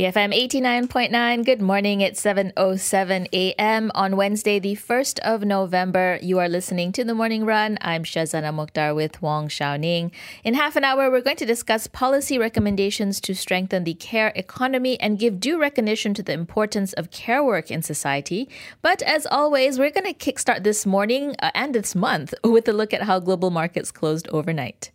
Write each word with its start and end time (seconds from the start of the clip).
BFM 0.00 0.32
89.9. 0.32 1.44
Good 1.44 1.60
morning. 1.60 2.00
It's 2.00 2.22
7:07 2.22 3.26
a.m. 3.34 3.92
on 3.94 4.16
Wednesday, 4.16 4.58
the 4.58 4.74
1st 4.74 5.18
of 5.18 5.44
November. 5.44 6.18
You 6.22 6.38
are 6.38 6.48
listening 6.48 6.90
to 6.92 7.04
The 7.04 7.14
Morning 7.14 7.44
Run. 7.44 7.76
I'm 7.82 8.04
Shazana 8.04 8.54
Mukhtar 8.54 8.94
with 8.94 9.20
Wong 9.20 9.48
Shou 9.48 9.76
Ning. 9.76 10.10
In 10.42 10.54
half 10.54 10.74
an 10.76 10.84
hour, 10.84 11.10
we're 11.10 11.20
going 11.20 11.36
to 11.36 11.44
discuss 11.44 11.86
policy 11.86 12.38
recommendations 12.38 13.20
to 13.20 13.34
strengthen 13.34 13.84
the 13.84 13.92
care 13.92 14.32
economy 14.34 14.98
and 15.00 15.18
give 15.18 15.38
due 15.38 15.60
recognition 15.60 16.14
to 16.14 16.22
the 16.22 16.32
importance 16.32 16.94
of 16.94 17.10
care 17.10 17.44
work 17.44 17.70
in 17.70 17.82
society. 17.82 18.48
But 18.80 19.02
as 19.02 19.26
always, 19.26 19.78
we're 19.78 19.90
going 19.90 20.10
to 20.10 20.14
kickstart 20.14 20.64
this 20.64 20.86
morning 20.86 21.36
uh, 21.40 21.50
and 21.54 21.74
this 21.74 21.94
month 21.94 22.32
with 22.42 22.66
a 22.68 22.72
look 22.72 22.94
at 22.94 23.02
how 23.02 23.18
global 23.18 23.50
markets 23.50 23.92
closed 23.92 24.28
overnight. 24.28 24.92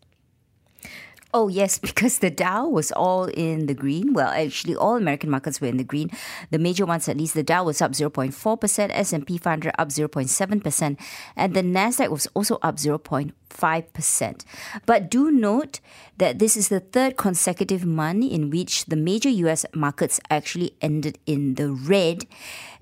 Oh, 1.35 1.49
yes, 1.49 1.77
because 1.89 2.19
the 2.19 2.29
Dow 2.29 2.65
was 2.65 2.93
all 2.93 3.25
in 3.25 3.65
the 3.65 3.73
green. 3.73 4.13
Well, 4.13 4.29
actually, 4.29 4.73
all 4.73 4.95
American 4.95 5.29
markets 5.29 5.59
were 5.59 5.67
in 5.67 5.75
the 5.75 5.83
green. 5.83 6.09
The 6.49 6.57
major 6.57 6.85
ones, 6.85 7.09
at 7.09 7.17
least, 7.17 7.33
the 7.33 7.43
Dow 7.43 7.65
was 7.65 7.81
up 7.81 7.91
0.4%, 7.91 8.89
S&P 8.93 9.37
500 9.37 9.75
up 9.77 9.89
0.7%, 9.89 10.97
and 11.35 11.53
the 11.53 11.61
Nasdaq 11.61 12.09
was 12.09 12.27
also 12.27 12.57
up 12.61 12.77
0.5%. 12.77 14.45
But 14.85 15.11
do 15.11 15.29
note 15.29 15.81
that 16.19 16.39
this 16.39 16.55
is 16.55 16.69
the 16.69 16.79
third 16.79 17.17
consecutive 17.17 17.83
month 17.83 18.31
in 18.31 18.49
which 18.49 18.85
the 18.85 18.95
major 18.95 19.29
US 19.29 19.65
markets 19.73 20.21
actually 20.29 20.77
ended 20.81 21.19
in 21.25 21.55
the 21.55 21.69
red. 21.69 22.25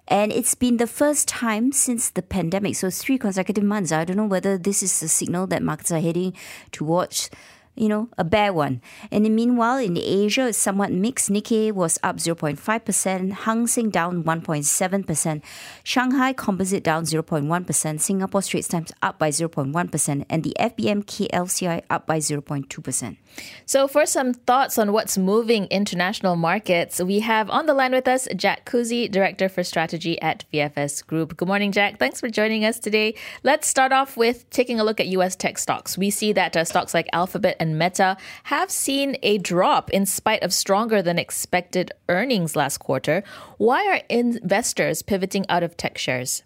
And 0.07 0.31
it's 0.31 0.53
been 0.53 0.77
the 0.77 0.85
first 0.85 1.27
time 1.27 1.71
since 1.71 2.11
the 2.11 2.21
pandemic. 2.21 2.75
So, 2.75 2.91
three 2.91 3.17
consecutive 3.17 3.63
months. 3.63 3.91
I 3.91 4.03
don't 4.05 4.17
know 4.17 4.25
whether 4.25 4.59
this 4.59 4.83
is 4.83 5.01
a 5.01 5.07
signal 5.07 5.47
that 5.47 5.63
markets 5.63 5.91
are 5.91 6.01
heading 6.01 6.33
towards 6.71 7.31
you 7.75 7.89
know, 7.89 8.09
a 8.17 8.23
bear 8.23 8.53
one. 8.53 8.81
And 9.11 9.23
meanwhile, 9.35 9.77
in 9.77 9.97
Asia, 9.97 10.47
it's 10.47 10.57
somewhat 10.57 10.91
mixed. 10.91 11.31
Nikkei 11.31 11.71
was 11.71 11.99
up 12.03 12.17
0.5%, 12.17 13.31
Hang 13.31 13.67
Seng 13.67 13.89
down 13.89 14.23
1.7%, 14.23 15.41
Shanghai 15.83 16.33
Composite 16.33 16.83
down 16.83 17.03
0.1%, 17.03 17.99
Singapore 17.99 18.41
Straits 18.41 18.67
Times 18.67 18.91
up 19.01 19.17
by 19.17 19.29
0.1%, 19.29 20.25
and 20.29 20.43
the 20.43 20.55
FBM 20.59 21.03
KLCI 21.03 21.83
up 21.89 22.05
by 22.05 22.19
0.2%. 22.19 23.17
So, 23.65 23.87
for 23.87 24.05
some 24.05 24.33
thoughts 24.33 24.77
on 24.77 24.91
what's 24.91 25.17
moving 25.17 25.65
international 25.65 26.35
markets, 26.35 27.01
we 27.01 27.21
have 27.21 27.49
on 27.49 27.65
the 27.65 27.73
line 27.73 27.91
with 27.91 28.07
us 28.07 28.27
Jack 28.35 28.65
Kouzi, 28.65 29.09
Director 29.09 29.49
for 29.49 29.63
Strategy 29.63 30.21
at 30.21 30.45
VFS 30.53 31.05
Group. 31.05 31.35
Good 31.37 31.47
morning, 31.47 31.71
Jack. 31.71 31.97
Thanks 31.97 32.19
for 32.19 32.29
joining 32.29 32.63
us 32.63 32.77
today. 32.77 33.15
Let's 33.41 33.67
start 33.67 33.91
off 33.91 34.15
with 34.15 34.47
taking 34.51 34.79
a 34.79 34.83
look 34.83 34.99
at 34.99 35.07
US 35.07 35.35
tech 35.35 35.57
stocks. 35.57 35.97
We 35.97 36.11
see 36.11 36.33
that 36.33 36.55
uh, 36.55 36.63
stocks 36.63 36.93
like 36.93 37.07
Alphabet 37.13 37.57
and 37.63 37.79
Meta 37.79 38.17
have 38.43 38.69
seen 38.69 39.15
a 39.23 39.37
drop 39.37 39.89
in 39.89 40.05
spite 40.05 40.43
of 40.43 40.53
stronger 40.53 41.01
than 41.01 41.17
expected 41.17 41.91
earnings 42.09 42.55
last 42.55 42.77
quarter. 42.77 43.23
Why 43.57 43.87
are 43.87 44.01
investors 44.09 45.01
pivoting 45.01 45.45
out 45.47 45.63
of 45.63 45.77
tech 45.77 45.97
shares? 45.97 46.43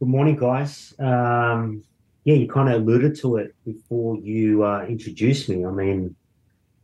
Good 0.00 0.08
morning, 0.08 0.36
guys. 0.36 0.92
Um, 0.98 1.84
yeah, 2.24 2.34
you 2.34 2.48
kind 2.48 2.68
of 2.68 2.82
alluded 2.82 3.14
to 3.20 3.36
it 3.36 3.54
before 3.64 4.16
you 4.16 4.64
uh, 4.64 4.84
introduced 4.88 5.48
me. 5.48 5.64
I 5.64 5.70
mean, 5.70 6.16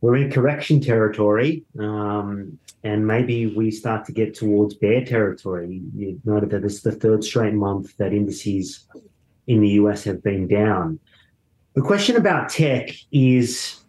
we're 0.00 0.16
in 0.16 0.30
correction 0.30 0.80
territory, 0.80 1.64
um, 1.78 2.58
and 2.84 3.06
maybe 3.06 3.46
we 3.46 3.70
start 3.70 4.04
to 4.06 4.12
get 4.12 4.34
towards 4.34 4.74
bear 4.74 5.04
territory. 5.04 5.82
You 5.96 6.20
noted 6.24 6.50
that 6.50 6.62
this 6.62 6.74
is 6.74 6.82
the 6.82 6.92
third 6.92 7.24
straight 7.24 7.54
month 7.54 7.96
that 7.96 8.12
indices 8.12 8.86
in 9.46 9.60
the 9.60 9.70
US 9.80 10.04
have 10.04 10.22
been 10.22 10.46
down. 10.46 11.00
The 11.74 11.82
question 11.82 12.16
about 12.16 12.50
tech 12.50 12.90
is 13.10 13.80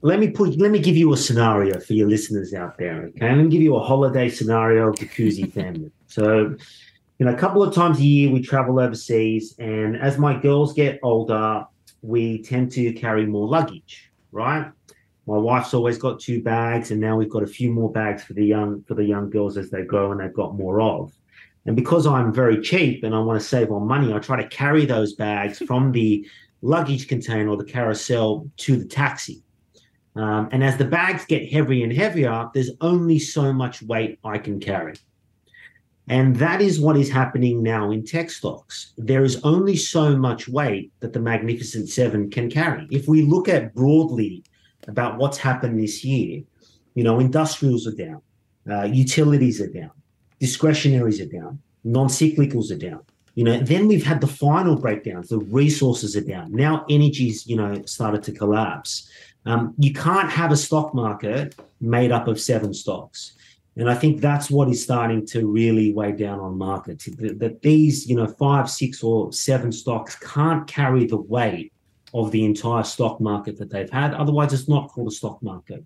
let 0.00 0.18
me 0.18 0.30
put 0.30 0.58
let 0.58 0.70
me 0.70 0.78
give 0.78 0.96
you 0.96 1.12
a 1.12 1.16
scenario 1.16 1.78
for 1.78 1.92
your 1.92 2.08
listeners 2.08 2.54
out 2.54 2.78
there. 2.78 3.04
Okay, 3.04 3.28
I'm 3.28 3.36
gonna 3.36 3.48
give 3.48 3.60
you 3.60 3.76
a 3.76 3.80
holiday 3.80 4.30
scenario 4.30 4.88
of 4.88 4.98
the 4.98 5.06
Kouzi 5.06 5.52
family. 5.54 5.90
So, 6.06 6.56
you 7.18 7.26
know, 7.26 7.34
a 7.34 7.36
couple 7.36 7.62
of 7.62 7.74
times 7.74 7.98
a 7.98 8.02
year 8.02 8.30
we 8.30 8.40
travel 8.40 8.80
overseas, 8.80 9.54
and 9.58 9.96
as 9.96 10.16
my 10.16 10.40
girls 10.40 10.72
get 10.72 10.98
older, 11.02 11.66
we 12.00 12.42
tend 12.42 12.72
to 12.72 12.92
carry 12.94 13.26
more 13.26 13.46
luggage, 13.46 14.10
right? 14.32 14.70
My 15.26 15.36
wife's 15.36 15.74
always 15.74 15.98
got 15.98 16.18
two 16.18 16.42
bags, 16.42 16.92
and 16.92 17.00
now 17.00 17.16
we've 17.16 17.30
got 17.30 17.42
a 17.42 17.48
few 17.48 17.70
more 17.70 17.92
bags 17.92 18.24
for 18.24 18.32
the 18.32 18.44
young 18.44 18.82
for 18.84 18.94
the 18.94 19.04
young 19.04 19.28
girls 19.28 19.58
as 19.58 19.68
they 19.68 19.82
grow 19.82 20.12
and 20.12 20.20
they've 20.20 20.32
got 20.32 20.56
more 20.56 20.80
of. 20.80 21.12
And 21.66 21.76
because 21.76 22.06
I'm 22.06 22.32
very 22.32 22.62
cheap 22.62 23.04
and 23.04 23.14
I 23.14 23.18
want 23.18 23.38
to 23.40 23.46
save 23.46 23.70
on 23.70 23.86
money, 23.86 24.14
I 24.14 24.18
try 24.18 24.40
to 24.40 24.48
carry 24.48 24.86
those 24.86 25.14
bags 25.14 25.58
from 25.66 25.92
the 25.92 26.26
luggage 26.62 27.08
container 27.08 27.48
or 27.50 27.56
the 27.56 27.64
carousel 27.64 28.48
to 28.58 28.76
the 28.76 28.84
taxi. 28.84 29.42
Um, 30.14 30.48
and 30.50 30.64
as 30.64 30.78
the 30.78 30.84
bags 30.84 31.26
get 31.26 31.50
heavier 31.52 31.84
and 31.84 31.92
heavier, 31.92 32.48
there's 32.54 32.70
only 32.80 33.18
so 33.18 33.52
much 33.52 33.82
weight 33.82 34.18
I 34.24 34.38
can 34.38 34.58
carry. 34.60 34.94
And 36.08 36.36
that 36.36 36.60
is 36.60 36.80
what 36.80 36.96
is 36.96 37.10
happening 37.10 37.62
now 37.62 37.90
in 37.90 38.04
tech 38.04 38.30
stocks. 38.30 38.92
There 38.96 39.24
is 39.24 39.40
only 39.42 39.76
so 39.76 40.16
much 40.16 40.48
weight 40.48 40.92
that 41.00 41.12
the 41.12 41.20
Magnificent 41.20 41.88
Seven 41.88 42.30
can 42.30 42.48
carry. 42.48 42.86
If 42.90 43.08
we 43.08 43.22
look 43.22 43.48
at 43.48 43.74
broadly 43.74 44.44
about 44.86 45.18
what's 45.18 45.36
happened 45.36 45.80
this 45.80 46.04
year, 46.04 46.42
you 46.94 47.02
know, 47.02 47.18
industrials 47.18 47.86
are 47.86 47.92
down, 47.92 48.22
uh, 48.70 48.84
utilities 48.84 49.60
are 49.60 49.70
down, 49.70 49.90
discretionaries 50.38 51.20
are 51.20 51.26
down, 51.26 51.58
non 51.82 52.06
cyclicals 52.06 52.70
are 52.70 52.78
down. 52.78 53.02
You 53.36 53.44
know, 53.44 53.58
then 53.60 53.86
we've 53.86 54.04
had 54.04 54.20
the 54.20 54.26
final 54.26 54.76
breakdowns. 54.76 55.28
The 55.28 55.38
resources 55.38 56.16
are 56.16 56.22
down. 56.22 56.52
Now 56.52 56.84
energy's, 56.90 57.46
you 57.46 57.56
know, 57.56 57.82
started 57.84 58.22
to 58.24 58.32
collapse. 58.32 59.08
Um, 59.44 59.74
you 59.78 59.92
can't 59.92 60.30
have 60.30 60.50
a 60.50 60.56
stock 60.56 60.94
market 60.94 61.54
made 61.80 62.10
up 62.10 62.26
of 62.28 62.40
seven 62.40 62.74
stocks. 62.74 63.36
And 63.76 63.90
I 63.90 63.94
think 63.94 64.22
that's 64.22 64.50
what 64.50 64.70
is 64.70 64.82
starting 64.82 65.26
to 65.26 65.46
really 65.46 65.92
weigh 65.92 66.12
down 66.12 66.40
on 66.40 66.56
markets. 66.56 67.04
That, 67.04 67.60
these, 67.62 68.08
you 68.08 68.16
know, 68.16 68.26
five, 68.26 68.70
six, 68.70 69.02
or 69.02 69.32
seven 69.32 69.70
stocks 69.70 70.16
can't 70.16 70.66
carry 70.66 71.04
the 71.06 71.18
weight 71.18 71.74
of 72.14 72.30
the 72.30 72.42
entire 72.44 72.84
stock 72.84 73.20
market 73.20 73.58
that 73.58 73.68
they've 73.68 73.90
had. 73.90 74.14
Otherwise, 74.14 74.54
it's 74.54 74.68
not 74.68 74.88
called 74.88 75.08
a 75.08 75.10
stock 75.10 75.42
market. 75.42 75.84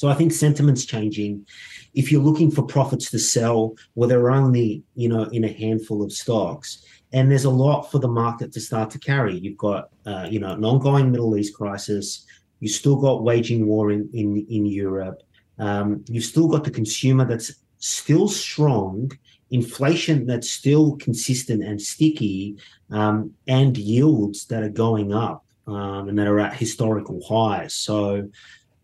So 0.00 0.08
I 0.08 0.14
think 0.14 0.32
sentiment's 0.32 0.86
changing. 0.86 1.46
If 1.92 2.10
you're 2.10 2.22
looking 2.22 2.50
for 2.50 2.62
profits 2.62 3.10
to 3.10 3.18
sell, 3.18 3.74
well, 3.94 4.08
there 4.08 4.22
are 4.22 4.30
only, 4.30 4.82
you 4.94 5.10
know, 5.10 5.24
in 5.24 5.44
a 5.44 5.52
handful 5.52 6.02
of 6.02 6.10
stocks. 6.10 6.82
And 7.12 7.30
there's 7.30 7.44
a 7.44 7.50
lot 7.50 7.90
for 7.90 7.98
the 7.98 8.08
market 8.08 8.50
to 8.52 8.60
start 8.62 8.88
to 8.92 8.98
carry. 8.98 9.36
You've 9.36 9.58
got, 9.58 9.90
uh, 10.06 10.26
you 10.30 10.40
know, 10.40 10.52
an 10.52 10.64
ongoing 10.64 11.10
Middle 11.10 11.36
East 11.36 11.54
crisis. 11.54 12.24
You've 12.60 12.72
still 12.72 12.96
got 12.96 13.24
waging 13.24 13.66
war 13.66 13.90
in, 13.90 14.08
in, 14.14 14.46
in 14.48 14.64
Europe. 14.64 15.22
Um, 15.58 16.02
you've 16.08 16.24
still 16.24 16.48
got 16.48 16.64
the 16.64 16.70
consumer 16.70 17.26
that's 17.26 17.52
still 17.80 18.26
strong, 18.26 19.12
inflation 19.50 20.24
that's 20.24 20.48
still 20.48 20.96
consistent 20.96 21.62
and 21.62 21.78
sticky, 21.78 22.56
um, 22.90 23.34
and 23.46 23.76
yields 23.76 24.46
that 24.46 24.62
are 24.62 24.70
going 24.70 25.12
up 25.12 25.44
um, 25.66 26.08
and 26.08 26.18
that 26.18 26.26
are 26.26 26.40
at 26.40 26.54
historical 26.54 27.20
highs. 27.22 27.74
So 27.74 28.30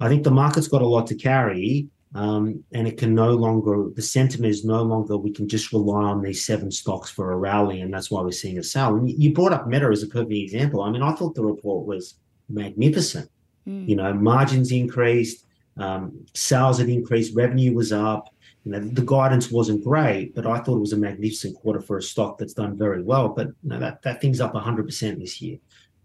I 0.01 0.09
think 0.09 0.25
the 0.25 0.31
market's 0.31 0.69
got 0.69 0.83
a 0.83 0.87
lot 0.87 1.07
to 1.09 1.15
carry, 1.15 1.89
um, 2.15 2.63
and 2.73 2.87
it 2.87 2.99
can 2.99 3.15
no 3.15 3.31
longer. 3.31 3.89
The 3.95 4.03
sentiment 4.03 4.51
is 4.51 4.65
no 4.65 4.83
longer 4.83 5.17
we 5.17 5.33
can 5.33 5.49
just 5.49 5.73
rely 5.73 6.05
on 6.05 6.23
these 6.23 6.45
seven 6.45 6.71
stocks 6.71 7.11
for 7.11 7.33
a 7.33 7.37
rally, 7.37 7.81
and 7.81 7.93
that's 7.93 8.11
why 8.11 8.21
we're 8.23 8.33
seeing 8.33 8.59
a 8.59 8.63
sell. 8.63 8.97
And 8.97 9.11
you 9.11 9.33
brought 9.33 9.53
up 9.53 9.67
Meta 9.67 9.87
as 9.87 10.03
a 10.03 10.07
perfect 10.07 10.33
example. 10.33 10.83
I 10.83 10.91
mean, 10.91 11.03
I 11.03 11.13
thought 11.13 11.35
the 11.35 11.45
report 11.45 11.87
was 11.87 12.15
magnificent. 12.49 13.31
Mm. 13.67 13.89
You 13.89 13.97
know, 13.97 14.13
margins 14.15 14.71
increased, 14.73 15.47
um, 15.77 16.25
sales 16.35 16.79
had 16.79 16.89
increased, 16.89 17.35
revenue 17.35 17.75
was 17.75 17.93
up. 17.93 18.33
You 18.65 18.73
know, 18.73 18.81
the 18.81 19.03
guidance 19.03 19.51
wasn't 19.51 19.85
great, 19.85 20.35
but 20.35 20.47
I 20.47 20.59
thought 20.59 20.77
it 20.77 20.81
was 20.81 20.93
a 20.93 20.97
magnificent 20.97 21.57
quarter 21.57 21.81
for 21.81 21.99
a 21.99 22.03
stock 22.03 22.39
that's 22.39 22.55
done 22.55 22.77
very 22.77 23.03
well. 23.03 23.29
But 23.29 23.49
you 23.49 23.71
know, 23.71 23.79
that 23.79 24.03
that 24.03 24.21
thing's 24.21 24.41
up 24.41 24.55
100% 24.55 25.21
this 25.21 25.41
year. 25.41 25.59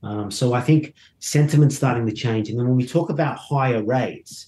Um, 0.04 0.32
so 0.32 0.54
I 0.54 0.62
think 0.62 0.96
sentiment's 1.20 1.76
starting 1.76 2.06
to 2.08 2.14
change. 2.14 2.50
And 2.50 2.58
then 2.58 2.68
when 2.68 2.78
we 2.78 2.86
talk 2.86 3.10
about 3.10 3.38
higher 3.38 3.84
rates, 3.84 4.48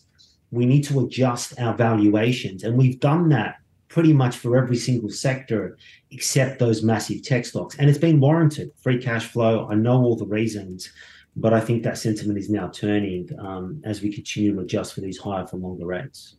we 0.52 0.66
need 0.66 0.84
to 0.86 1.06
adjust 1.06 1.60
our 1.60 1.76
valuations. 1.76 2.64
And 2.64 2.78
we've 2.78 3.00
done 3.00 3.30
that 3.30 3.56
pretty 3.88 4.14
much 4.14 4.38
for 4.38 4.58
every 4.58 4.76
single 4.76 5.10
sector 5.10 5.78
except 6.12 6.60
those 6.60 6.82
massive 6.82 7.22
tech 7.24 7.46
stocks. 7.46 7.76
And 7.78 7.90
it's 7.90 8.00
been 8.00 8.20
warranted. 8.20 8.72
Free 8.82 9.02
cash 9.02 9.26
flow, 9.28 9.68
I 9.70 9.76
know 9.76 10.02
all 10.04 10.16
the 10.16 10.26
reasons, 10.26 10.92
but 11.36 11.54
I 11.54 11.60
think 11.60 11.84
that 11.84 11.98
sentiment 11.98 12.40
is 12.40 12.50
now 12.50 12.70
turning 12.70 13.30
um, 13.40 13.82
as 13.84 14.02
we 14.02 14.14
continue 14.14 14.54
to 14.56 14.62
adjust 14.62 14.94
for 14.94 15.02
these 15.02 15.18
higher 15.18 15.46
for 15.46 15.58
longer 15.58 15.86
rates. 15.86 16.36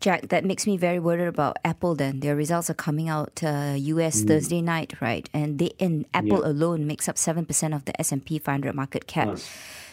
Jack, 0.00 0.28
that 0.28 0.46
makes 0.46 0.66
me 0.66 0.78
very 0.78 0.98
worried 0.98 1.26
about 1.26 1.58
Apple. 1.62 1.94
Then 1.94 2.20
their 2.20 2.34
results 2.34 2.70
are 2.70 2.74
coming 2.74 3.08
out 3.08 3.42
uh, 3.44 3.74
U.S. 3.76 4.22
Mm. 4.22 4.28
Thursday 4.28 4.62
night, 4.62 4.94
right? 5.00 5.28
And 5.34 5.58
they 5.58 5.72
and 5.78 6.06
Apple 6.14 6.40
yeah. 6.40 6.48
alone 6.48 6.86
makes 6.86 7.08
up 7.08 7.18
seven 7.18 7.44
percent 7.44 7.74
of 7.74 7.84
the 7.84 7.98
S 8.00 8.10
and 8.10 8.24
P 8.24 8.38
500 8.38 8.74
market 8.74 9.06
cap. 9.06 9.28
Nice. 9.28 9.48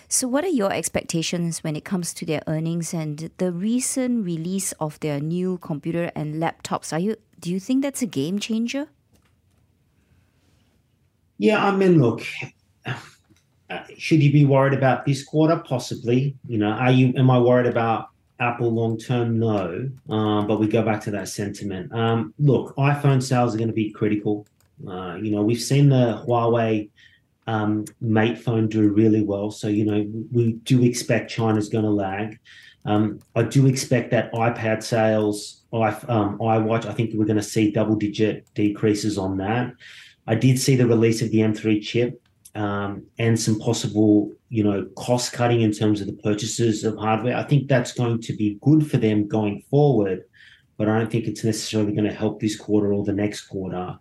So, 0.10 0.26
what 0.30 0.46
are 0.46 0.50
your 0.50 0.72
expectations 0.72 1.62
when 1.66 1.76
it 1.76 1.84
comes 1.84 2.14
to 2.14 2.26
their 2.26 2.42
earnings 2.48 2.94
and 2.94 3.30
the 3.38 3.52
recent 3.52 4.26
release 4.26 4.72
of 4.80 4.98
their 5.02 5.20
new 5.20 5.58
computer 5.58 6.10
and 6.16 6.36
laptops? 6.36 6.94
Are 6.94 7.00
you 7.00 7.18
do 7.42 7.52
you 7.52 7.60
think 7.60 7.84
that's 7.84 8.02
a 8.02 8.06
game 8.08 8.40
changer? 8.40 8.88
Yeah, 11.38 11.64
I 11.64 11.76
mean, 11.76 12.02
look, 12.02 12.24
uh, 12.86 13.84
should 13.98 14.24
you 14.24 14.32
be 14.32 14.46
worried 14.46 14.74
about 14.74 15.06
this 15.06 15.24
quarter? 15.26 15.58
Possibly. 15.58 16.38
You 16.48 16.60
know, 16.60 16.70
are 16.70 16.92
you? 16.92 17.14
Am 17.18 17.30
I 17.30 17.40
worried 17.40 17.68
about 17.68 18.08
Apple 18.40 18.72
long 18.72 18.98
term? 18.98 19.40
No. 19.40 19.90
Um, 20.10 20.48
but 20.48 20.60
we 20.60 20.68
go 20.68 20.84
back 20.84 21.02
to 21.02 21.12
that 21.12 21.30
sentiment. 21.30 21.94
Um, 21.94 22.34
look, 22.40 22.76
iPhone 22.76 23.22
sales 23.22 23.54
are 23.54 23.58
going 23.58 23.70
to 23.70 23.74
be 23.74 23.92
critical. 23.92 24.46
Uh, 24.88 25.16
you 25.16 25.32
know, 25.32 25.42
we've 25.42 25.62
seen 25.62 25.90
the 25.90 26.24
Huawei 26.28 26.90
um, 27.48 27.86
Mate 28.02 28.38
phone 28.38 28.68
do 28.68 28.90
really 28.90 29.22
well. 29.22 29.50
So, 29.52 29.68
you 29.68 29.86
know, 29.86 30.06
we 30.32 30.54
do 30.54 30.84
expect 30.84 31.32
China's 31.32 31.70
going 31.70 31.86
to 31.86 31.90
lag. 31.90 32.40
Um, 32.86 33.20
I 33.36 33.44
do 33.44 33.68
expect 33.68 34.12
that 34.12 34.32
iPad 34.34 34.82
sales, 34.82 35.64
I, 35.74 35.90
um, 36.08 36.38
iWatch, 36.40 36.86
I 36.86 36.94
think 36.94 37.14
we're 37.14 37.26
going 37.26 37.38
to 37.38 37.44
see 37.44 37.72
double 37.72 37.96
digit 37.96 38.48
decreases 38.54 39.18
on 39.18 39.38
that. 39.38 39.74
I 40.26 40.36
did 40.36 40.60
see 40.60 40.76
the 40.76 40.88
release 40.88 41.22
of 41.22 41.32
the 41.32 41.40
M3 41.40 41.82
chip 41.82 42.22
um, 42.56 43.06
and 43.18 43.40
some 43.40 43.60
possible, 43.60 44.32
you 44.50 44.64
know, 44.64 44.86
cost 44.96 45.34
cutting 45.34 45.62
in 45.62 45.72
terms 45.72 46.02
of 46.02 46.08
the 46.08 46.14
purchases 46.14 46.84
of 46.84 46.98
hardware. 46.98 47.36
I 47.36 47.44
think 47.44 47.68
that's 47.68 47.92
going 47.92 48.22
to 48.22 48.34
be 48.34 48.58
good 48.62 48.90
for 48.90 48.98
them 48.98 49.28
going 49.28 49.64
forward, 49.70 50.24
but 50.78 50.88
I 50.88 50.98
don't 50.98 51.12
think 51.12 51.26
it's 51.26 51.44
necessarily 51.44 51.94
going 51.94 52.10
to 52.10 52.14
help 52.14 52.40
this 52.40 52.56
quarter 52.56 52.94
or 52.94 53.04
the 53.04 53.14
next 53.14 53.42
quarter. 53.42 53.98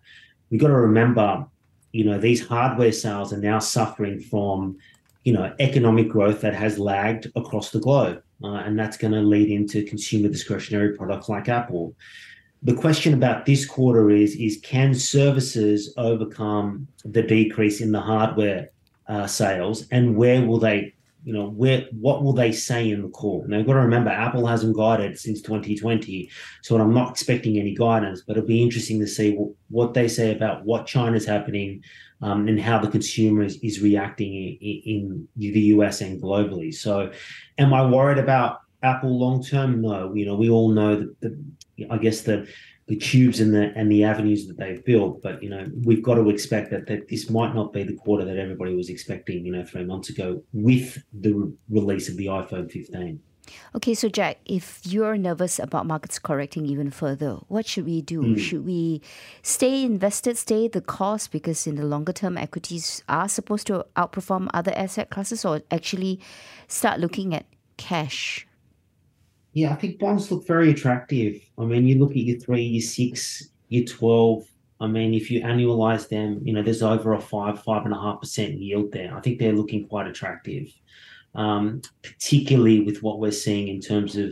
We've 0.49 0.61
got 0.61 0.67
to 0.67 0.75
remember, 0.75 1.45
you 1.91 2.05
know, 2.05 2.17
these 2.17 2.45
hardware 2.45 2.93
sales 2.93 3.33
are 3.33 3.39
now 3.39 3.59
suffering 3.59 4.21
from, 4.21 4.77
you 5.23 5.33
know, 5.33 5.53
economic 5.59 6.07
growth 6.07 6.41
that 6.41 6.53
has 6.53 6.79
lagged 6.79 7.29
across 7.35 7.71
the 7.71 7.79
globe. 7.79 8.21
Uh, 8.43 8.57
and 8.57 8.77
that's 8.77 8.97
going 8.97 9.13
to 9.13 9.19
lead 9.19 9.49
into 9.49 9.83
consumer 9.83 10.29
discretionary 10.29 10.95
products 10.95 11.27
like 11.27 11.49
Apple 11.49 11.95
the 12.63 12.73
question 12.73 13.13
about 13.13 13.45
this 13.45 13.65
quarter 13.65 14.09
is 14.09 14.35
is 14.35 14.59
can 14.63 14.93
services 14.93 15.93
overcome 15.97 16.87
the 17.05 17.21
decrease 17.21 17.81
in 17.81 17.91
the 17.91 18.01
hardware 18.01 18.69
uh, 19.07 19.27
sales 19.27 19.87
and 19.91 20.15
where 20.15 20.45
will 20.45 20.59
they 20.59 20.93
you 21.23 21.33
know 21.33 21.49
where 21.49 21.85
what 21.91 22.23
will 22.23 22.31
they 22.31 22.51
say 22.51 22.89
in 22.89 23.01
the 23.01 23.09
call? 23.09 23.43
Now 23.47 23.57
you've 23.57 23.67
got 23.67 23.73
to 23.73 23.79
remember 23.79 24.09
apple 24.09 24.45
hasn't 24.45 24.77
guided 24.77 25.19
since 25.19 25.41
2020 25.41 26.29
so 26.61 26.79
i'm 26.79 26.93
not 26.93 27.11
expecting 27.11 27.57
any 27.57 27.75
guidance 27.75 28.23
but 28.25 28.37
it'll 28.37 28.47
be 28.47 28.63
interesting 28.63 28.99
to 28.99 29.07
see 29.07 29.35
what, 29.35 29.51
what 29.69 29.93
they 29.93 30.07
say 30.07 30.31
about 30.31 30.63
what 30.63 30.85
china's 30.85 31.25
happening 31.25 31.83
um, 32.21 32.47
and 32.47 32.59
how 32.59 32.79
the 32.79 32.89
consumer 32.89 33.43
is, 33.43 33.57
is 33.61 33.81
reacting 33.81 34.57
in, 34.61 35.27
in 35.35 35.51
the 35.51 35.59
us 35.59 36.01
and 36.01 36.21
globally. 36.21 36.73
So 36.73 37.11
am 37.57 37.73
i 37.73 37.85
worried 37.85 38.19
about 38.19 38.61
apple 38.83 39.17
long 39.19 39.43
term? 39.43 39.81
No 39.81 40.13
you 40.13 40.25
know 40.25 40.35
we 40.35 40.49
all 40.49 40.69
know 40.69 40.95
that 40.95 41.19
the, 41.19 41.87
I 41.89 41.97
guess 41.97 42.21
the 42.21 42.47
the 42.87 42.95
tubes 42.95 43.39
and 43.39 43.53
the 43.53 43.73
and 43.75 43.91
the 43.91 44.03
avenues 44.03 44.47
that 44.47 44.57
they've 44.57 44.83
built. 44.83 45.21
But 45.21 45.43
you 45.43 45.49
know, 45.49 45.67
we've 45.83 46.03
got 46.03 46.15
to 46.15 46.29
expect 46.29 46.71
that 46.71 46.87
that 46.87 47.09
this 47.09 47.29
might 47.29 47.53
not 47.53 47.73
be 47.73 47.83
the 47.83 47.95
quarter 47.95 48.25
that 48.25 48.37
everybody 48.37 48.75
was 48.75 48.89
expecting. 48.89 49.45
You 49.45 49.51
know, 49.51 49.65
three 49.65 49.83
months 49.83 50.09
ago 50.09 50.41
with 50.53 51.03
the 51.13 51.33
re- 51.33 51.53
release 51.69 52.09
of 52.09 52.17
the 52.17 52.27
iPhone 52.27 52.71
15. 52.71 53.19
Okay, 53.75 53.93
so 53.93 54.09
Jack, 54.09 54.39
if 54.45 54.81
you're 54.85 55.17
nervous 55.17 55.59
about 55.59 55.85
markets 55.85 56.19
correcting 56.19 56.65
even 56.65 56.91
further, 56.91 57.37
what 57.47 57.65
should 57.65 57.85
we 57.85 58.01
do? 58.01 58.21
Mm. 58.21 58.39
Should 58.39 58.65
we 58.65 59.01
stay 59.41 59.83
invested, 59.83 60.37
stay 60.37 60.67
the 60.67 60.81
course 60.81 61.27
because 61.27 61.67
in 61.67 61.75
the 61.75 61.85
longer 61.85 62.13
term 62.13 62.37
equities 62.37 63.03
are 63.07 63.29
supposed 63.29 63.67
to 63.67 63.85
outperform 63.95 64.49
other 64.53 64.73
asset 64.75 65.09
classes 65.09 65.45
or 65.45 65.61
actually 65.71 66.19
start 66.67 66.99
looking 66.99 67.33
at 67.33 67.45
cash? 67.77 68.46
Yeah, 69.57 69.71
I 69.71 69.75
think 69.75 69.97
bonds 69.97 70.29
look 70.29 70.45
very 70.45 70.69
attractive. 70.69 71.41
I 71.57 71.63
mean, 71.63 71.87
you 71.87 71.97
look 71.97 72.11
at 72.11 72.17
your 72.17 72.37
three, 72.37 72.61
your 72.61 72.83
six, 72.83 73.49
your 73.69 73.85
12. 73.85 74.43
I 74.79 74.85
mean, 74.85 75.15
if 75.15 75.31
you 75.31 75.41
annualize 75.41 76.09
them, 76.09 76.39
you 76.43 76.53
know, 76.53 76.61
there's 76.61 76.83
over 76.83 77.13
a 77.13 77.19
five, 77.19 77.63
five 77.63 77.83
and 77.83 77.91
a 77.91 77.99
half 77.99 78.21
percent 78.21 78.59
yield 78.59 78.91
there. 78.91 79.17
I 79.17 79.19
think 79.19 79.39
they're 79.39 79.53
looking 79.53 79.87
quite 79.87 80.05
attractive, 80.05 80.67
um, 81.33 81.81
particularly 82.03 82.81
with 82.81 83.01
what 83.01 83.19
we're 83.19 83.31
seeing 83.31 83.67
in 83.67 83.81
terms 83.81 84.15
of, 84.15 84.31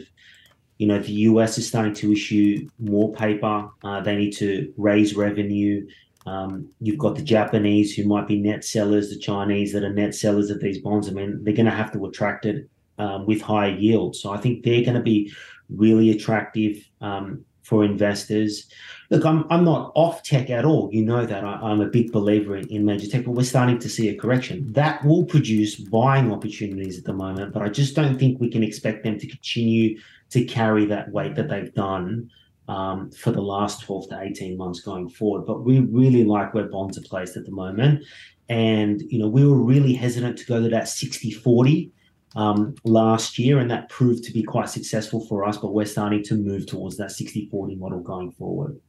you 0.77 0.85
know, 0.85 0.99
the 0.99 1.13
US 1.13 1.57
is 1.57 1.67
starting 1.67 1.95
to 1.95 2.11
issue 2.11 2.69
more 2.77 3.11
paper. 3.11 3.67
Uh, 3.83 4.01
they 4.01 4.15
need 4.15 4.33
to 4.33 4.71
raise 4.77 5.15
revenue. 5.15 5.87
Um, 6.27 6.69
you've 6.81 6.99
got 6.99 7.15
the 7.15 7.23
Japanese 7.23 7.95
who 7.95 8.05
might 8.05 8.27
be 8.27 8.39
net 8.39 8.63
sellers, 8.63 9.09
the 9.09 9.17
Chinese 9.17 9.73
that 9.73 9.83
are 9.83 9.91
net 9.91 10.13
sellers 10.13 10.51
of 10.51 10.59
these 10.59 10.83
bonds. 10.83 11.09
I 11.09 11.13
mean, 11.13 11.43
they're 11.43 11.55
going 11.55 11.65
to 11.65 11.71
have 11.71 11.91
to 11.93 12.05
attract 12.05 12.45
it 12.45 12.69
um, 12.97 13.25
with 13.25 13.41
higher 13.41 13.75
yields. 13.75 14.21
So 14.21 14.31
I 14.31 14.37
think 14.37 14.63
they're 14.63 14.83
going 14.83 14.95
to 14.95 15.01
be 15.01 15.33
really 15.69 16.11
attractive 16.11 16.77
um, 17.01 17.45
for 17.63 17.83
investors. 17.83 18.67
Look, 19.09 19.25
I'm 19.25 19.45
I'm 19.49 19.63
not 19.63 19.91
off 19.95 20.23
tech 20.23 20.49
at 20.49 20.65
all. 20.65 20.89
You 20.91 21.03
know 21.03 21.25
that 21.25 21.43
I, 21.43 21.71
am 21.71 21.81
a 21.81 21.87
big 21.87 22.11
believer 22.11 22.55
in, 22.55 22.67
in 22.69 22.85
major 22.85 23.07
tech, 23.07 23.25
but 23.25 23.31
we're 23.31 23.43
starting 23.43 23.79
to 23.79 23.89
see 23.89 24.09
a 24.09 24.15
correction 24.15 24.71
that 24.73 25.03
will 25.03 25.25
produce 25.25 25.75
buying 25.75 26.31
opportunities 26.31 26.97
at 26.97 27.05
the 27.05 27.13
moment. 27.13 27.53
But 27.53 27.63
I 27.63 27.69
just 27.69 27.95
don't 27.95 28.17
think 28.19 28.39
we 28.39 28.49
can 28.49 28.63
expect 28.63 29.03
them 29.03 29.19
to 29.19 29.27
continue 29.27 29.99
to 30.29 30.45
carry 30.45 30.85
that 30.85 31.11
weight 31.11 31.35
that 31.35 31.49
they've 31.49 31.73
done 31.73 32.29
um, 32.67 33.11
for 33.11 33.31
the 33.31 33.41
last 33.41 33.81
12 33.83 34.09
to 34.09 34.21
18 34.21 34.57
months 34.57 34.81
going 34.81 35.09
forward. 35.09 35.45
But 35.45 35.63
we 35.63 35.79
really 35.79 36.23
like 36.23 36.53
where 36.53 36.65
bonds 36.65 36.97
are 36.97 37.03
placed 37.03 37.37
at 37.37 37.45
the 37.45 37.51
moment. 37.51 38.03
And, 38.49 39.01
you 39.01 39.19
know, 39.19 39.27
we 39.27 39.45
were 39.45 39.57
really 39.57 39.93
hesitant 39.93 40.37
to 40.39 40.45
go 40.45 40.61
to 40.61 40.69
that 40.69 40.87
60 40.87 41.31
40 41.31 41.91
um, 42.35 42.75
last 42.83 43.39
year, 43.39 43.59
and 43.59 43.69
that 43.71 43.89
proved 43.89 44.23
to 44.25 44.33
be 44.33 44.43
quite 44.43 44.69
successful 44.69 45.25
for 45.27 45.45
us. 45.45 45.57
But 45.57 45.73
we're 45.73 45.85
starting 45.85 46.23
to 46.23 46.35
move 46.35 46.65
towards 46.65 46.97
that 46.97 47.11
60 47.11 47.49
40 47.49 47.75
model 47.75 48.01
going 48.01 48.31
forward. 48.31 48.79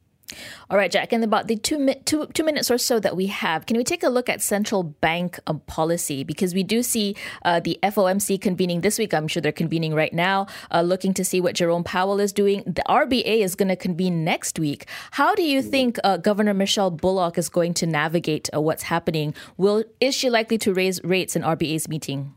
All 0.69 0.77
right, 0.77 0.91
Jack, 0.91 1.13
in 1.13 1.23
about 1.23 1.47
the 1.47 1.55
two, 1.55 1.93
two, 2.03 2.27
two 2.33 2.43
minutes 2.43 2.69
or 2.69 2.77
so 2.77 2.99
that 2.99 3.15
we 3.15 3.27
have, 3.27 3.65
can 3.65 3.77
we 3.77 3.83
take 3.85 4.03
a 4.03 4.09
look 4.09 4.27
at 4.27 4.41
central 4.41 4.83
bank 4.83 5.39
um, 5.47 5.61
policy? 5.61 6.25
Because 6.25 6.53
we 6.53 6.63
do 6.63 6.83
see 6.83 7.15
uh, 7.45 7.61
the 7.61 7.79
FOMC 7.81 8.41
convening 8.41 8.81
this 8.81 8.99
week. 8.99 9.13
I'm 9.13 9.29
sure 9.29 9.41
they're 9.41 9.53
convening 9.53 9.93
right 9.93 10.11
now, 10.11 10.47
uh, 10.71 10.81
looking 10.81 11.13
to 11.13 11.23
see 11.23 11.39
what 11.39 11.55
Jerome 11.55 11.85
Powell 11.85 12.19
is 12.19 12.33
doing. 12.33 12.63
The 12.65 12.83
RBA 12.89 13.41
is 13.41 13.55
going 13.55 13.69
to 13.69 13.77
convene 13.77 14.25
next 14.25 14.59
week. 14.59 14.85
How 15.11 15.33
do 15.33 15.43
you 15.43 15.61
think 15.61 15.97
uh, 16.03 16.17
Governor 16.17 16.53
Michelle 16.53 16.91
Bullock 16.91 17.37
is 17.37 17.47
going 17.47 17.73
to 17.75 17.85
navigate 17.85 18.49
uh, 18.53 18.59
what's 18.59 18.83
happening? 18.83 19.33
Will 19.55 19.85
Is 20.01 20.13
she 20.13 20.29
likely 20.29 20.57
to 20.59 20.73
raise 20.73 21.01
rates 21.03 21.37
in 21.37 21.41
RBA's 21.41 21.87
meeting? 21.87 22.35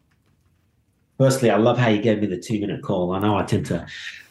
Firstly, 1.21 1.51
I 1.51 1.59
love 1.59 1.77
how 1.77 1.91
you 1.91 2.01
gave 2.01 2.23
me 2.23 2.27
the 2.29 2.39
two 2.39 2.59
minute 2.59 2.83
call. 2.83 3.13
I 3.13 3.19
know 3.19 3.37
I 3.37 3.43
tend 3.43 3.67
to 3.67 3.87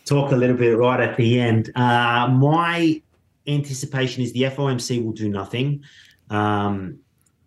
talk 0.05 0.31
a 0.31 0.35
little 0.35 0.57
bit 0.57 0.75
right 0.75 0.99
at 0.99 1.17
the 1.17 1.39
end. 1.39 1.69
Uh, 1.75 2.27
my 2.29 2.99
anticipation 3.45 4.23
is 4.23 4.33
the 4.33 4.41
FOMC 4.45 5.05
will 5.05 5.11
do 5.11 5.29
nothing. 5.29 5.83
Um, 6.31 6.97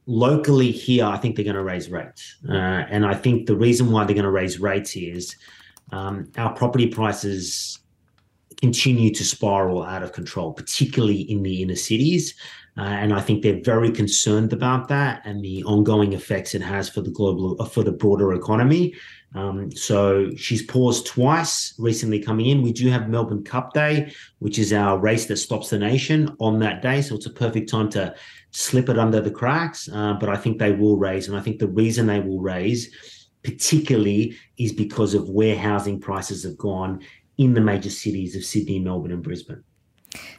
locally 0.06 0.70
here, 0.70 1.06
I 1.06 1.16
think 1.16 1.34
they're 1.34 1.44
going 1.44 1.56
to 1.56 1.64
raise 1.64 1.90
rates. 1.90 2.36
Uh, 2.48 2.52
and 2.52 3.04
I 3.04 3.14
think 3.14 3.48
the 3.48 3.56
reason 3.56 3.90
why 3.90 4.04
they're 4.04 4.14
going 4.14 4.22
to 4.22 4.30
raise 4.30 4.60
rates 4.60 4.94
is 4.94 5.34
um, 5.90 6.30
our 6.36 6.54
property 6.54 6.86
prices 6.86 7.80
continue 8.60 9.12
to 9.12 9.24
spiral 9.24 9.82
out 9.82 10.04
of 10.04 10.12
control, 10.12 10.52
particularly 10.52 11.22
in 11.22 11.42
the 11.42 11.62
inner 11.62 11.74
cities. 11.74 12.36
Uh, 12.78 12.82
and 12.82 13.12
I 13.12 13.20
think 13.20 13.42
they're 13.42 13.60
very 13.60 13.90
concerned 13.90 14.52
about 14.52 14.86
that 14.86 15.22
and 15.24 15.44
the 15.44 15.64
ongoing 15.64 16.12
effects 16.12 16.54
it 16.54 16.62
has 16.62 16.88
for 16.88 17.00
the 17.00 17.10
global, 17.10 17.62
for 17.66 17.82
the 17.82 17.90
broader 17.90 18.32
economy. 18.34 18.94
Um, 19.34 19.70
so 19.72 20.30
she's 20.36 20.62
paused 20.62 21.06
twice 21.06 21.74
recently 21.78 22.20
coming 22.20 22.46
in. 22.46 22.62
We 22.62 22.72
do 22.72 22.88
have 22.90 23.08
Melbourne 23.08 23.44
Cup 23.44 23.72
Day, 23.72 24.12
which 24.40 24.58
is 24.58 24.72
our 24.72 24.98
race 24.98 25.26
that 25.26 25.38
stops 25.38 25.70
the 25.70 25.78
nation 25.78 26.36
on 26.38 26.58
that 26.60 26.82
day. 26.82 27.00
So 27.00 27.14
it's 27.14 27.26
a 27.26 27.30
perfect 27.30 27.70
time 27.70 27.88
to 27.90 28.14
slip 28.50 28.88
it 28.88 28.98
under 28.98 29.20
the 29.20 29.30
cracks. 29.30 29.88
Uh, 29.88 30.14
but 30.14 30.28
I 30.28 30.36
think 30.36 30.58
they 30.58 30.72
will 30.72 30.96
raise. 30.96 31.28
And 31.28 31.36
I 31.36 31.40
think 31.40 31.58
the 31.58 31.68
reason 31.68 32.06
they 32.06 32.20
will 32.20 32.40
raise, 32.40 32.94
particularly, 33.42 34.36
is 34.58 34.72
because 34.72 35.14
of 35.14 35.30
where 35.30 35.56
housing 35.56 35.98
prices 35.98 36.44
have 36.44 36.58
gone 36.58 37.00
in 37.38 37.54
the 37.54 37.60
major 37.60 37.90
cities 37.90 38.36
of 38.36 38.44
Sydney, 38.44 38.78
Melbourne, 38.78 39.12
and 39.12 39.22
Brisbane. 39.22 39.64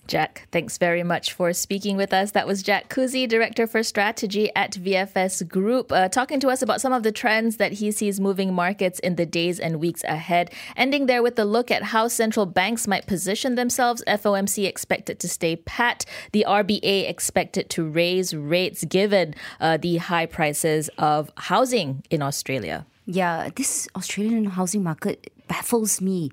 Jack, 0.07 0.47
thanks 0.51 0.77
very 0.77 1.03
much 1.03 1.33
for 1.33 1.53
speaking 1.53 1.97
with 1.97 2.13
us. 2.13 2.31
That 2.31 2.45
was 2.45 2.61
Jack 2.61 2.89
Kouzi, 2.89 3.27
Director 3.27 3.65
for 3.65 3.83
Strategy 3.83 4.51
at 4.55 4.73
VFS 4.73 5.47
Group, 5.47 5.91
uh, 5.91 6.09
talking 6.09 6.39
to 6.41 6.49
us 6.49 6.61
about 6.61 6.81
some 6.81 6.93
of 6.93 7.03
the 7.03 7.11
trends 7.11 7.57
that 7.57 7.73
he 7.73 7.91
sees 7.91 8.19
moving 8.19 8.53
markets 8.53 8.99
in 8.99 9.15
the 9.15 9.25
days 9.25 9.59
and 9.59 9.79
weeks 9.79 10.03
ahead. 10.03 10.51
Ending 10.75 11.05
there 11.05 11.23
with 11.23 11.39
a 11.39 11.45
look 11.45 11.71
at 11.71 11.83
how 11.83 12.07
central 12.07 12.45
banks 12.45 12.87
might 12.87 13.07
position 13.07 13.55
themselves. 13.55 14.03
FOMC 14.07 14.67
expected 14.67 15.19
to 15.19 15.29
stay 15.29 15.55
pat. 15.55 16.05
The 16.31 16.45
RBA 16.47 17.09
expected 17.09 17.69
to 17.71 17.87
raise 17.87 18.35
rates 18.35 18.83
given 18.85 19.35
uh, 19.59 19.77
the 19.77 19.97
high 19.97 20.25
prices 20.25 20.89
of 20.97 21.31
housing 21.37 22.03
in 22.09 22.21
Australia. 22.21 22.85
Yeah, 23.05 23.49
this 23.55 23.87
Australian 23.95 24.45
housing 24.45 24.83
market 24.83 25.31
baffles 25.47 25.99
me 25.99 26.31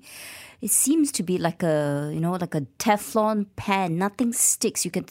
it 0.61 0.69
seems 0.69 1.11
to 1.13 1.23
be 1.23 1.37
like 1.37 1.63
a 1.63 2.11
you 2.13 2.19
know 2.19 2.33
like 2.33 2.55
a 2.55 2.61
Teflon 2.77 3.47
pan. 3.55 3.97
Nothing 3.97 4.31
sticks. 4.31 4.85
You 4.85 4.91
can 4.91 5.05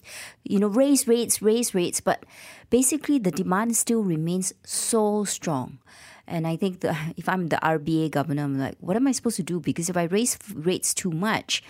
you 0.44 0.58
know 0.58 0.68
raise 0.68 1.08
rates, 1.08 1.42
raise 1.42 1.74
rates, 1.74 2.00
but 2.00 2.24
basically 2.70 3.18
the 3.18 3.30
demand 3.30 3.76
still 3.76 4.02
remains 4.02 4.52
so 4.64 5.24
strong. 5.24 5.78
And 6.26 6.46
I 6.46 6.56
think 6.56 6.80
the, 6.80 6.96
if 7.16 7.28
I'm 7.28 7.48
the 7.48 7.56
RBA 7.56 8.12
governor, 8.12 8.44
I'm 8.44 8.58
like, 8.58 8.76
what 8.80 8.96
am 8.96 9.06
I 9.08 9.12
supposed 9.12 9.36
to 9.36 9.42
do? 9.42 9.60
Because 9.60 9.90
if 9.90 9.96
I 9.96 10.04
raise 10.04 10.38
rates 10.54 10.94
too 10.94 11.10
much, 11.10 11.62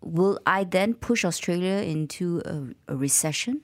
will 0.00 0.40
I 0.46 0.64
then 0.64 0.94
push 0.94 1.24
Australia 1.24 1.82
into 1.82 2.40
a, 2.46 2.92
a 2.92 2.96
recession? 2.96 3.60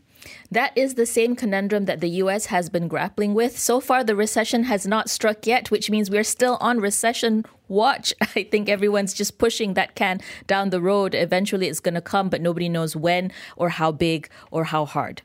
That 0.50 0.72
is 0.76 0.94
the 0.94 1.06
same 1.06 1.36
conundrum 1.36 1.84
that 1.86 2.00
the 2.00 2.08
US 2.22 2.46
has 2.46 2.68
been 2.68 2.88
grappling 2.88 3.34
with. 3.34 3.58
So 3.58 3.80
far, 3.80 4.04
the 4.04 4.16
recession 4.16 4.64
has 4.64 4.86
not 4.86 5.10
struck 5.10 5.46
yet, 5.46 5.70
which 5.70 5.90
means 5.90 6.10
we're 6.10 6.24
still 6.24 6.56
on 6.60 6.80
recession 6.80 7.44
watch. 7.68 8.14
I 8.20 8.44
think 8.44 8.68
everyone's 8.68 9.14
just 9.14 9.38
pushing 9.38 9.74
that 9.74 9.94
can 9.94 10.20
down 10.46 10.70
the 10.70 10.80
road. 10.80 11.14
Eventually, 11.14 11.68
it's 11.68 11.80
going 11.80 11.94
to 11.94 12.00
come, 12.00 12.28
but 12.28 12.40
nobody 12.40 12.68
knows 12.68 12.96
when 12.96 13.32
or 13.56 13.70
how 13.70 13.92
big 13.92 14.28
or 14.50 14.64
how 14.64 14.84
hard. 14.84 15.22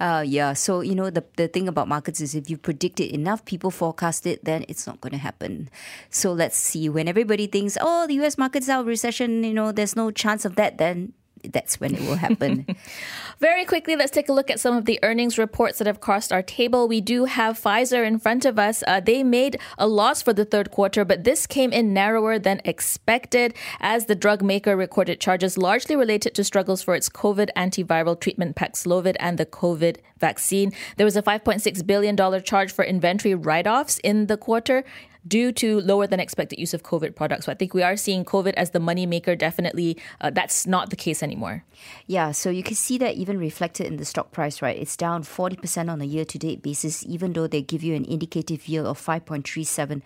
Uh, 0.00 0.24
yeah, 0.26 0.52
so 0.52 0.80
you 0.80 0.96
know 0.96 1.10
the 1.10 1.24
the 1.36 1.46
thing 1.46 1.68
about 1.68 1.86
markets 1.86 2.20
is 2.20 2.34
if 2.34 2.50
you 2.50 2.56
predict 2.56 2.98
it 2.98 3.14
enough, 3.14 3.44
people 3.44 3.70
forecast 3.70 4.26
it, 4.26 4.44
then 4.44 4.64
it's 4.68 4.86
not 4.86 5.00
going 5.00 5.12
to 5.12 5.18
happen. 5.18 5.68
So 6.10 6.32
let's 6.32 6.56
see. 6.56 6.88
When 6.88 7.06
everybody 7.06 7.46
thinks, 7.46 7.78
oh, 7.80 8.06
the 8.08 8.14
U.S. 8.14 8.36
market's 8.36 8.68
out 8.68 8.84
recession, 8.84 9.44
you 9.44 9.54
know, 9.54 9.70
there's 9.72 9.94
no 9.94 10.10
chance 10.10 10.44
of 10.44 10.56
that, 10.56 10.78
then 10.78 11.12
that's 11.44 11.80
when 11.80 11.94
it 11.94 12.00
will 12.02 12.16
happen. 12.16 12.66
Very 13.40 13.64
quickly, 13.64 13.96
let's 13.96 14.10
take 14.10 14.28
a 14.28 14.32
look 14.32 14.50
at 14.50 14.60
some 14.60 14.76
of 14.76 14.84
the 14.84 14.98
earnings 15.02 15.38
reports 15.38 15.78
that 15.78 15.86
have 15.86 16.00
crossed 16.00 16.32
our 16.32 16.42
table. 16.42 16.88
We 16.88 17.00
do 17.00 17.24
have 17.24 17.58
Pfizer 17.58 18.06
in 18.06 18.18
front 18.18 18.44
of 18.44 18.58
us. 18.58 18.82
Uh, 18.86 19.00
they 19.00 19.22
made 19.22 19.58
a 19.78 19.86
loss 19.86 20.22
for 20.22 20.32
the 20.32 20.44
third 20.44 20.70
quarter, 20.70 21.04
but 21.04 21.24
this 21.24 21.46
came 21.46 21.72
in 21.72 21.94
narrower 21.94 22.38
than 22.38 22.60
expected 22.64 23.54
as 23.80 24.06
the 24.06 24.14
drug 24.14 24.42
maker 24.42 24.76
recorded 24.76 25.20
charges 25.20 25.56
largely 25.56 25.96
related 25.96 26.34
to 26.34 26.44
struggles 26.44 26.82
for 26.82 26.94
its 26.94 27.08
COVID 27.08 27.48
antiviral 27.56 28.18
treatment 28.18 28.56
Paxlovid 28.56 29.16
and 29.18 29.38
the 29.38 29.46
COVID 29.46 29.96
vaccine. 30.18 30.72
There 30.96 31.06
was 31.06 31.16
a 31.16 31.22
$5.6 31.22 31.86
billion 31.86 32.42
charge 32.42 32.72
for 32.72 32.84
inventory 32.84 33.34
write 33.34 33.66
offs 33.66 33.98
in 33.98 34.26
the 34.26 34.36
quarter 34.36 34.84
due 35.26 35.52
to 35.52 35.80
lower 35.80 36.06
than 36.06 36.20
expected 36.20 36.58
use 36.58 36.74
of 36.74 36.82
COVID 36.82 37.14
products. 37.14 37.46
So 37.46 37.52
I 37.52 37.54
think 37.54 37.74
we 37.74 37.82
are 37.82 37.96
seeing 37.96 38.24
COVID 38.24 38.54
as 38.54 38.70
the 38.70 38.78
moneymaker. 38.78 39.38
Definitely, 39.38 39.96
uh, 40.20 40.30
that's 40.30 40.66
not 40.66 40.90
the 40.90 40.96
case 40.96 41.22
anymore. 41.22 41.64
Yeah, 42.06 42.32
so 42.32 42.50
you 42.50 42.62
can 42.62 42.74
see 42.74 42.98
that 42.98 43.14
even 43.14 43.38
reflected 43.38 43.86
in 43.86 43.96
the 43.96 44.04
stock 44.04 44.32
price, 44.32 44.62
right? 44.62 44.76
It's 44.76 44.96
down 44.96 45.22
40% 45.22 45.90
on 45.90 46.00
a 46.00 46.04
year 46.04 46.24
to 46.24 46.38
date 46.38 46.62
basis, 46.62 47.04
even 47.06 47.32
though 47.32 47.46
they 47.46 47.62
give 47.62 47.82
you 47.82 47.94
an 47.94 48.04
indicative 48.04 48.68
yield 48.68 48.86
of 48.86 49.00
5.37. 49.00 50.02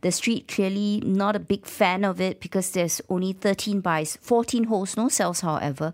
The 0.00 0.12
street 0.12 0.48
clearly 0.48 1.02
not 1.04 1.36
a 1.36 1.40
big 1.40 1.66
fan 1.66 2.04
of 2.04 2.20
it 2.20 2.40
because 2.40 2.70
there's 2.70 3.00
only 3.08 3.32
13 3.32 3.80
buys, 3.80 4.16
14 4.20 4.64
holds, 4.64 4.96
no 4.96 5.08
sells, 5.08 5.40
however. 5.40 5.92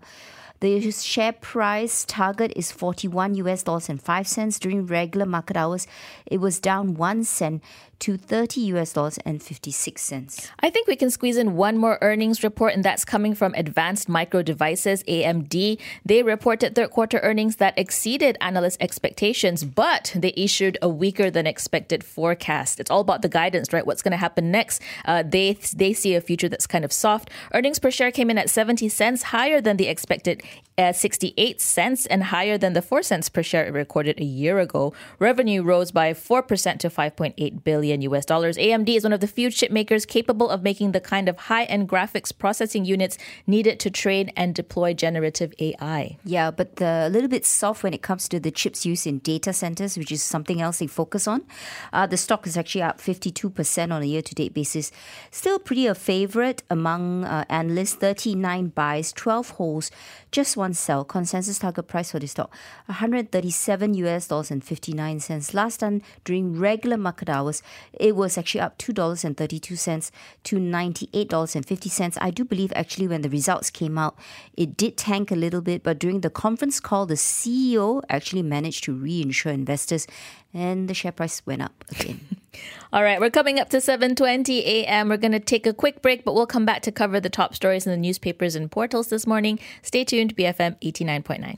The 0.63 0.91
share 0.91 1.33
price 1.33 2.05
target 2.05 2.53
is 2.55 2.71
41 2.71 3.35
US 3.35 3.63
dollars 3.63 3.89
and 3.89 4.01
5 4.01 4.25
cents 4.25 4.57
during 4.57 4.85
regular 4.87 5.25
market 5.25 5.57
hours. 5.57 5.87
It 6.25 6.37
was 6.37 6.57
down 6.61 6.93
1 6.93 7.25
cent 7.25 7.61
to 8.03 8.17
30 8.17 8.59
US 8.75 8.91
dollars 8.91 9.17
and 9.19 9.41
56 9.41 10.01
cents. 10.01 10.49
I 10.59 10.69
think 10.69 10.87
we 10.87 10.97
can 10.97 11.09
squeeze 11.09 11.37
in 11.37 11.55
one 11.55 11.77
more 11.77 11.97
earnings 12.01 12.43
report, 12.43 12.73
and 12.73 12.83
that's 12.83 13.05
coming 13.05 13.33
from 13.33 13.53
Advanced 13.55 14.09
Micro 14.09 14.41
Devices, 14.41 15.03
AMD. 15.03 15.79
They 16.03 16.21
reported 16.21 16.75
third 16.75 16.91
quarter 16.91 17.19
earnings 17.19 17.55
that 17.57 17.73
exceeded 17.77 18.37
analyst 18.41 18.81
expectations, 18.81 19.63
but 19.63 20.11
they 20.17 20.33
issued 20.35 20.77
a 20.81 20.89
weaker 20.89 21.31
than 21.31 21.47
expected 21.47 22.03
forecast. 22.03 22.81
It's 22.81 22.91
all 22.91 22.99
about 22.99 23.21
the 23.21 23.29
guidance, 23.29 23.71
right? 23.71 23.87
What's 23.87 24.01
going 24.01 24.11
to 24.11 24.17
happen 24.17 24.51
next? 24.51 24.81
Uh, 25.05 25.23
they, 25.23 25.53
they 25.73 25.93
see 25.93 26.13
a 26.13 26.19
future 26.19 26.49
that's 26.49 26.67
kind 26.67 26.83
of 26.83 26.91
soft. 26.91 27.29
Earnings 27.53 27.79
per 27.79 27.89
share 27.89 28.11
came 28.11 28.29
in 28.29 28.37
at 28.37 28.49
70 28.49 28.89
cents, 28.89 29.23
higher 29.23 29.61
than 29.61 29.77
the 29.77 29.87
expected 29.87 30.43
uh, 30.77 30.91
68 30.91 31.61
cents, 31.61 32.05
and 32.07 32.25
higher 32.25 32.57
than 32.57 32.73
the 32.73 32.81
4 32.81 33.01
cents 33.01 33.29
per 33.29 33.43
share 33.43 33.65
it 33.65 33.71
recorded 33.71 34.19
a 34.19 34.25
year 34.25 34.59
ago. 34.59 34.91
Revenue 35.19 35.63
rose 35.63 35.91
by 35.91 36.11
4% 36.11 36.79
to 36.79 36.89
5.8 36.89 37.63
billion 37.63 37.92
billion 37.93 38.13
US 38.13 38.25
dollars. 38.25 38.57
AMD 38.57 38.89
is 38.95 39.03
one 39.03 39.13
of 39.13 39.19
the 39.19 39.27
few 39.27 39.49
chip 39.51 39.71
makers 39.71 40.05
capable 40.05 40.49
of 40.49 40.63
making 40.63 40.91
the 40.91 40.99
kind 40.99 41.29
of 41.29 41.37
high-end 41.49 41.87
graphics 41.89 42.31
processing 42.37 42.85
units 42.85 43.17
needed 43.47 43.79
to 43.79 43.89
train 43.89 44.31
and 44.35 44.55
deploy 44.55 44.93
generative 44.93 45.53
AI. 45.59 46.17
Yeah, 46.25 46.51
but 46.51 46.81
a 46.81 47.09
little 47.09 47.29
bit 47.29 47.45
soft 47.45 47.83
when 47.83 47.93
it 47.93 48.01
comes 48.01 48.27
to 48.29 48.39
the 48.39 48.51
chips 48.51 48.85
used 48.85 49.05
in 49.07 49.19
data 49.19 49.53
centers, 49.53 49.97
which 49.97 50.11
is 50.11 50.23
something 50.23 50.61
else 50.61 50.79
they 50.79 50.87
focus 50.87 51.27
on. 51.27 51.43
Uh, 51.91 52.07
the 52.07 52.17
stock 52.17 52.47
is 52.47 52.57
actually 52.57 52.81
up 52.83 52.99
52% 52.99 53.91
on 53.91 54.01
a 54.01 54.05
year-to-date 54.05 54.53
basis. 54.53 54.91
Still 55.31 55.59
pretty 55.59 55.87
a 55.87 55.95
favorite 55.95 56.63
among 56.69 57.25
uh, 57.25 57.45
analysts. 57.49 57.93
39 57.93 58.67
buys, 58.69 59.13
12 59.13 59.49
holds, 59.51 59.91
just 60.31 60.57
one 60.57 60.73
sell. 60.73 61.05
Consensus 61.05 61.59
target 61.59 61.87
price 61.87 62.11
for 62.11 62.19
the 62.19 62.27
stock 62.27 62.49
137 62.87 63.93
US 63.93 64.27
dollars 64.27 64.51
and 64.51 64.63
59 64.63 65.19
cents. 65.19 65.53
Last 65.53 65.77
time 65.77 66.01
during 66.25 66.59
regular 66.59 66.97
market 66.97 67.29
hours, 67.29 67.61
it 67.93 68.15
was 68.15 68.37
actually 68.37 68.61
up 68.61 68.77
$2.32 68.77 70.11
to 70.43 70.55
$98.50. 70.55 72.17
I 72.21 72.31
do 72.31 72.45
believe 72.45 72.71
actually 72.75 73.07
when 73.07 73.21
the 73.21 73.29
results 73.29 73.69
came 73.69 73.97
out, 73.97 74.17
it 74.55 74.77
did 74.77 74.97
tank 74.97 75.31
a 75.31 75.35
little 75.35 75.61
bit, 75.61 75.83
but 75.83 75.99
during 75.99 76.21
the 76.21 76.29
conference 76.29 76.79
call, 76.79 77.05
the 77.05 77.15
CEO 77.15 78.01
actually 78.09 78.43
managed 78.43 78.83
to 78.85 78.95
reinsure 78.95 79.53
investors 79.53 80.07
and 80.53 80.87
the 80.87 80.93
share 80.93 81.11
price 81.11 81.45
went 81.45 81.61
up 81.61 81.83
again. 81.91 82.19
All 82.93 83.03
right, 83.03 83.19
we're 83.19 83.31
coming 83.31 83.59
up 83.59 83.69
to 83.69 83.77
7:20 83.77 84.59
a.m. 84.59 85.09
We're 85.09 85.17
going 85.17 85.31
to 85.31 85.39
take 85.39 85.65
a 85.65 85.73
quick 85.73 86.01
break, 86.01 86.23
but 86.23 86.35
we'll 86.35 86.45
come 86.45 86.65
back 86.65 86.83
to 86.83 86.91
cover 86.91 87.19
the 87.19 87.29
top 87.29 87.55
stories 87.55 87.87
in 87.87 87.91
the 87.91 87.97
newspapers 87.97 88.55
and 88.55 88.69
portals 88.69 89.07
this 89.07 89.25
morning. 89.25 89.59
Stay 89.81 90.03
tuned, 90.03 90.35
BFM 90.35 90.79
89.9. 90.81 91.57